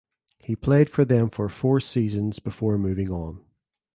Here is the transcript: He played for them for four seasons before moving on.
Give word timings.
He 0.39 0.55
played 0.55 0.89
for 0.89 1.05
them 1.05 1.29
for 1.29 1.47
four 1.47 1.79
seasons 1.79 2.39
before 2.39 2.75
moving 2.79 3.11
on. 3.11 3.45